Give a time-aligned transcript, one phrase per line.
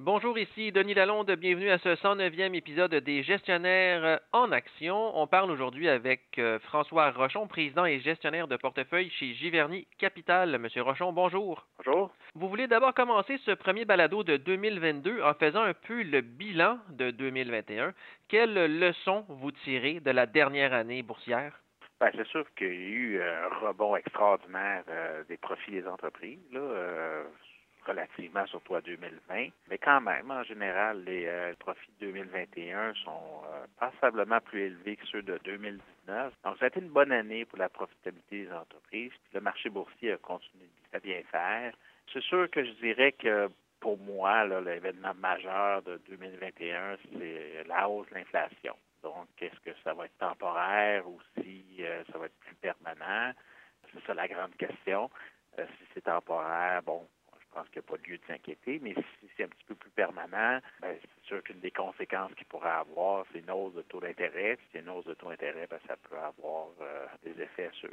[0.00, 1.32] Bonjour, ici Denis Lalonde.
[1.32, 5.18] Bienvenue à ce 109e épisode des Gestionnaires en action.
[5.18, 10.56] On parle aujourd'hui avec euh, François Rochon, président et gestionnaire de portefeuille chez Giverny Capital.
[10.60, 11.66] Monsieur Rochon, bonjour.
[11.78, 12.12] Bonjour.
[12.36, 16.78] Vous voulez d'abord commencer ce premier balado de 2022 en faisant un peu le bilan
[16.90, 17.92] de 2021.
[18.28, 21.60] Quelles leçons vous tirez de la dernière année boursière?
[22.00, 26.38] Ben, c'est sûr qu'il y a eu un rebond extraordinaire euh, des profits des entreprises.
[26.52, 27.24] Là, euh,
[27.88, 29.48] relativement surtout à 2020.
[29.68, 34.96] Mais quand même, en général, les euh, profits de 2021 sont euh, passablement plus élevés
[34.96, 36.32] que ceux de 2019.
[36.44, 39.12] Donc, ça a été une bonne année pour la profitabilité des entreprises.
[39.32, 41.72] le marché boursier a continué à bien faire.
[42.12, 43.48] C'est sûr que je dirais que
[43.80, 48.74] pour moi, l'événement majeur de 2021, c'est la hausse de l'inflation.
[49.02, 53.32] Donc, est-ce que ça va être temporaire ou si euh, ça va être plus permanent?
[53.92, 55.08] C'est ça la grande question.
[55.56, 57.06] si c'est temporaire, bon,
[57.58, 59.74] pense qu'il n'y a pas de lieu de s'inquiéter, mais si c'est un petit peu
[59.74, 63.82] plus permanent, ben, c'est sûr qu'une des conséquences qu'il pourrait avoir, c'est une hausse de
[63.82, 64.56] taux d'intérêt.
[64.56, 67.90] Si c'est une hausse de taux d'intérêt, ben, ça peut avoir euh, des effets sur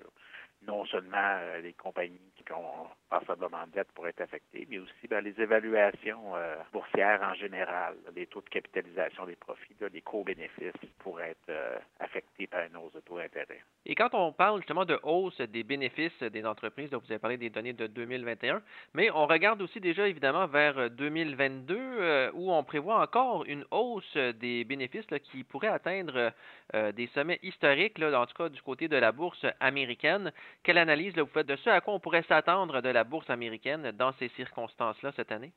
[0.68, 5.08] non seulement euh, les compagnies qui ont passablement de dette pourraient être affectées, mais aussi
[5.10, 10.74] ben, les évaluations euh, boursières en général, les taux de capitalisation des profits, les co-bénéfices
[11.00, 13.62] pourraient être affectés par une hausse de taux d'intérêt.
[13.86, 17.50] Et quand on parle justement de hausse des bénéfices des entreprises, vous avez parlé des
[17.50, 18.62] données de 2021,
[18.94, 24.64] mais on regarde aussi déjà évidemment vers 2022 où on prévoit encore une hausse des
[24.64, 26.32] bénéfices qui pourrait atteindre
[26.74, 30.32] des sommets historiques, là, en tout cas du côté de la bourse américaine.
[30.64, 33.92] Quelle analyse vous faites de ce à quoi on pourrait s'attendre de la bourse américaine
[33.92, 35.52] dans ces circonstances-là cette année?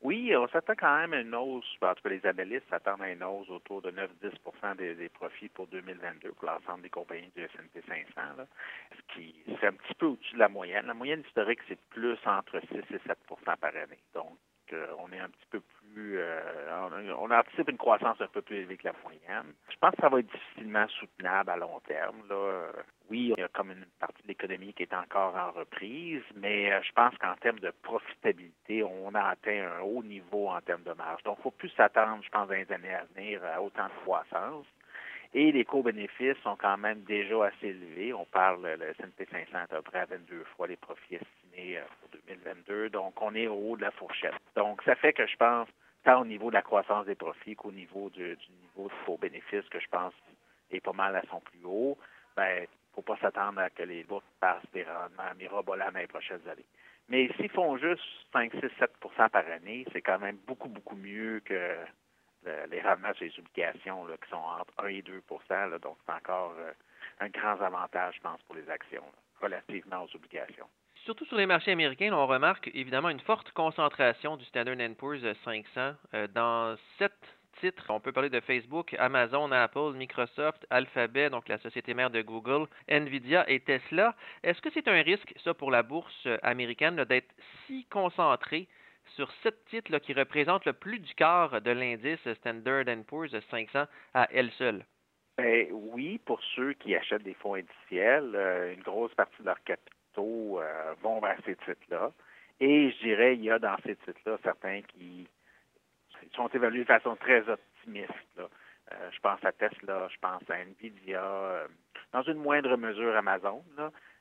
[0.00, 1.76] Oui, on s'attend quand même à une hausse.
[1.80, 5.08] Ben, en tout cas, les analystes s'attendent à une hausse autour de 9-10 des, des,
[5.08, 8.46] profits pour 2022 pour l'ensemble des compagnies du S&P 500, là,
[8.92, 10.86] ce qui serait un petit peu au-dessus de la moyenne.
[10.86, 13.98] La moyenne historique, c'est plus entre 6 et 7% par année.
[14.14, 14.38] Donc,
[14.72, 16.86] euh, on est un petit peu plus, euh,
[17.18, 19.52] on, anticipe une croissance un peu plus élevée que la moyenne.
[19.68, 22.22] Je pense que ça va être difficilement soutenable à long terme.
[22.28, 22.70] Là
[23.10, 26.72] oui, il y a comme une partie de l'économie qui est encore en reprise, mais
[26.72, 30.82] euh, je pense qu'en termes de profitabilité, on a atteint un haut niveau en termes
[30.82, 31.22] de marge.
[31.22, 34.02] Donc, il faut plus s'attendre, je pense, dans les années à venir à autant de
[34.02, 34.66] croissance.
[35.34, 38.12] Et les co-bénéfices sont quand même déjà assez élevés.
[38.14, 41.78] On parle, le S&P 500 est à peu près à 22 fois les profits estimés
[41.78, 42.90] euh, pour 2022.
[42.90, 44.34] Donc, on est au haut de la fourchette.
[44.56, 45.68] Donc, ça fait que je pense,
[46.04, 49.68] tant au niveau de la croissance des profits qu'au niveau du, du niveau de co-bénéfices,
[49.70, 50.14] que je pense
[50.70, 51.96] est pas mal à son plus haut,
[52.36, 52.66] ben,
[52.98, 56.66] faut pas s'attendre à que les bourses passent des rendements mirobolants dans les prochaines années.
[57.08, 61.40] Mais s'ils font juste 5, 6, 7% par année, c'est quand même beaucoup, beaucoup mieux
[61.44, 61.76] que
[62.70, 66.72] les rendements sur les obligations qui sont entre 1 et 2% Donc, c'est encore euh,
[67.20, 69.04] un grand avantage, je pense, pour les actions,
[69.40, 70.66] relativement aux obligations.
[71.04, 75.94] Surtout sur les marchés américains, on remarque évidemment une forte concentration du Standard Poor's 500
[76.14, 76.76] euh, dans
[77.88, 82.66] on peut parler de Facebook, Amazon, Apple, Microsoft, Alphabet, donc la société mère de Google,
[82.88, 84.14] Nvidia et Tesla.
[84.42, 87.34] Est-ce que c'est un risque, ça, pour la bourse américaine, d'être
[87.66, 88.68] si concentré
[89.16, 94.28] sur sept titres qui représentent le plus du quart de l'indice Standard Poor's 500 à
[94.32, 94.84] elle seule?
[95.36, 99.62] Ben, oui, pour ceux qui achètent des fonds indiciels, euh, une grosse partie de leurs
[99.62, 102.12] capitaux euh, vont vers ces titres-là.
[102.60, 105.28] Et je dirais, il y a dans ces titres-là certains qui
[106.38, 108.38] sont évalués de façon très optimiste.
[108.38, 111.66] Euh, je pense à Tesla, je pense à Nvidia, euh,
[112.12, 113.62] dans une moindre mesure Amazon,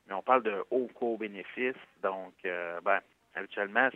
[0.07, 1.75] mais on parle de hauts co-bénéfices.
[2.01, 2.99] Donc, euh, ben,
[3.35, 3.89] habituellement,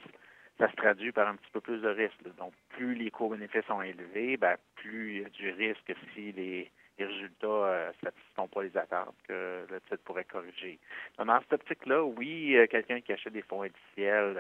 [0.59, 2.21] ça se traduit par un petit peu plus de risque.
[2.37, 6.71] Donc, plus les co-bénéfices sont élevés, ben, plus il y a du risque si les,
[6.99, 10.77] résultats ne satisfont pas les attentes que le titre pourrait corriger.
[11.17, 14.39] dans cette optique-là, oui, quelqu'un qui achète des fonds indiciels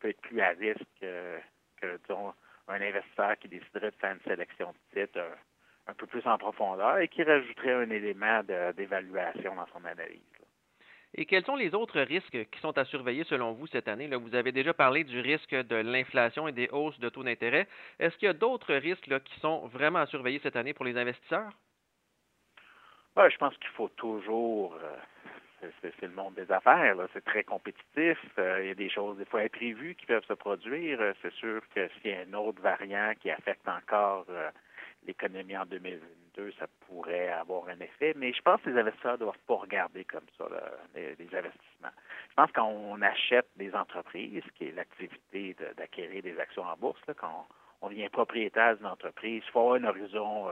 [0.00, 2.34] peut être plus à risque que, disons,
[2.68, 5.34] un investisseur qui déciderait de faire une sélection de titres euh,
[5.86, 8.42] un, peu plus en profondeur et qui rajouterait un élément
[8.76, 10.20] d'évaluation dans son analyse.
[11.14, 14.08] Et quels sont les autres risques qui sont à surveiller selon vous cette année?
[14.08, 17.68] Là, vous avez déjà parlé du risque de l'inflation et des hausses de taux d'intérêt.
[17.98, 20.96] Est-ce qu'il y a d'autres risques qui sont vraiment à surveiller cette année pour les
[20.96, 21.52] investisseurs?
[23.16, 24.96] je pense qu'il faut toujours euh,
[26.00, 26.96] c'est le monde des affaires.
[27.12, 28.18] C'est très compétitif.
[28.38, 31.00] Euh, il y a des choses des fois imprévues qui peuvent se produire.
[31.00, 34.50] Euh, c'est sûr que s'il y a un autre variant qui affecte encore euh,
[35.06, 38.14] l'économie en 2022, ça pourrait avoir un effet.
[38.16, 40.44] Mais je pense que les investisseurs ne doivent pas regarder comme ça
[40.94, 41.94] les, investissements.
[42.30, 47.46] Je pense qu'on achète des entreprises, qui est l'activité d'acquérir des actions en bourse, quand
[47.80, 50.50] on, devient propriétaire d'une entreprise, il faut avoir un horizon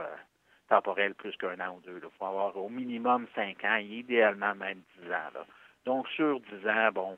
[0.67, 1.99] temporel plus qu'un an ou deux.
[2.03, 5.45] Il faut avoir au minimum cinq ans, idéalement même dix ans.
[5.85, 7.17] Donc, sur dix ans, bon,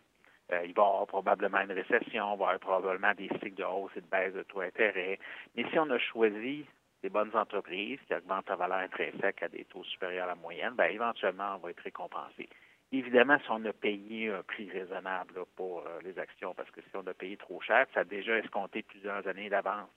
[0.50, 3.56] Euh, il va y avoir probablement une récession, il va y avoir probablement des cycles
[3.56, 5.20] de hausse et de baisse de taux d'intérêt.
[5.56, 6.66] Mais si on a choisi
[7.04, 10.74] des bonnes entreprises qui augmentent la valeur intrinsèque à des taux supérieurs à la moyenne,
[10.78, 12.48] bien, éventuellement, on va être récompensé.
[12.94, 16.96] Évidemment, si on a payé un prix raisonnable pour euh, les actions, parce que si
[16.96, 19.90] on a payé trop cher, ça a déjà escompté plusieurs années d'avance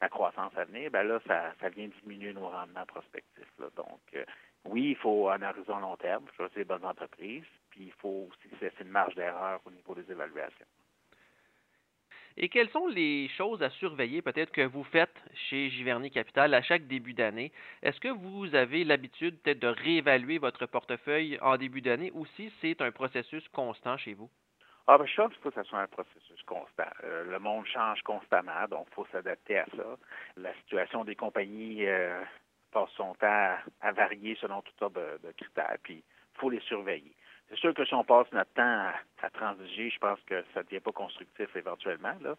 [0.00, 3.52] la croissance à venir, ben là, ça, ça vient diminuer nos rendements prospectifs.
[3.76, 4.24] Donc, euh,
[4.66, 8.72] oui, il faut un horizon long terme, choisir les bonnes entreprises, puis il faut aussi
[8.80, 10.66] une marge d'erreur au niveau des évaluations.
[12.38, 15.16] Et quelles sont les choses à surveiller peut-être que vous faites
[15.48, 17.50] chez Giverny Capital à chaque début d'année?
[17.82, 22.52] Est-ce que vous avez l'habitude peut-être de réévaluer votre portefeuille en début d'année ou si
[22.60, 24.28] c'est un processus constant chez vous?
[24.88, 26.84] Ah, ben, je pense que ce soit un processus constant.
[27.02, 29.96] Euh, le monde change constamment, donc il faut s'adapter à ça.
[30.36, 32.22] La situation des compagnies euh,
[32.70, 36.60] passe son temps à, varier selon toutes sortes de, de critères, puis il faut les
[36.60, 37.16] surveiller.
[37.48, 38.90] C'est sûr que si on passe notre temps
[39.22, 42.14] à, transiger, je pense que ça ne devient pas constructif éventuellement.
[42.20, 42.34] Là.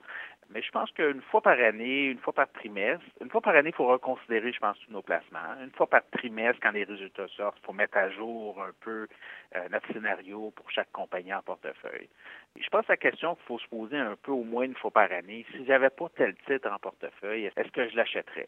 [0.49, 3.69] Mais je pense qu'une fois par année, une fois par trimestre, une fois par année,
[3.69, 5.55] il faut reconsidérer, je pense, tous nos placements.
[5.61, 9.07] Une fois par trimestre, quand les résultats sortent, il faut mettre à jour un peu
[9.55, 12.09] euh, notre scénario pour chaque compagnie en portefeuille.
[12.57, 14.91] Je pense que la question qu'il faut se poser un peu au moins une fois
[14.91, 18.47] par année, si j'avais pas tel titre en portefeuille, est-ce que je l'achèterais?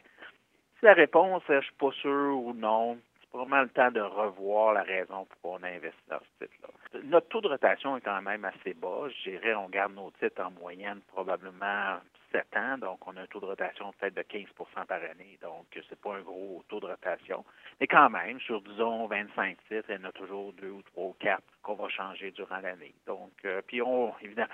[0.80, 2.98] Si la réponse est je suis pas sûr ou non,
[3.34, 7.00] vraiment le temps de revoir la raison pour qu'on a investi dans ce titre-là.
[7.04, 9.08] Notre taux de rotation est quand même assez bas.
[9.10, 11.98] Je dirais, on garde nos titres en moyenne probablement
[12.32, 14.46] 7 ans, donc on a un taux de rotation peut-être de 15%
[14.88, 17.44] par année, donc c'est pas un gros taux de rotation.
[17.80, 21.06] Mais quand même, sur disons 25 titres, il y en a toujours deux ou trois
[21.06, 22.94] ou quatre qu'on va changer durant l'année.
[23.06, 24.48] Donc, euh, puis on, évidemment,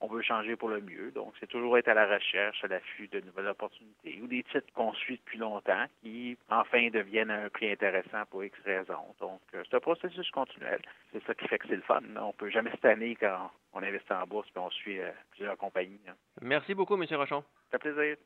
[0.00, 1.10] on veut changer pour le mieux.
[1.10, 4.72] Donc, c'est toujours être à la recherche, à l'affût de nouvelles opportunités ou des titres
[4.74, 9.14] qu'on suit depuis longtemps qui, enfin, deviennent un prix intéressant pour X raisons.
[9.20, 10.80] Donc, euh, c'est un processus continuel.
[11.12, 12.00] C'est ça qui fait que c'est le fun.
[12.20, 15.56] On peut jamais se tanner quand on investit en bourse et on suit euh, plusieurs
[15.56, 16.00] compagnies.
[16.40, 17.06] Merci beaucoup, M.
[17.12, 17.44] Rochon.
[17.70, 18.16] Ça fait plaisir.